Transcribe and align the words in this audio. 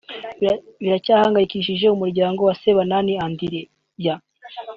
biracyahangayikishije 0.81 1.85
umuryango 1.89 2.41
wa 2.47 2.53
Sebanani 2.61 3.13
Andereya 3.25 4.15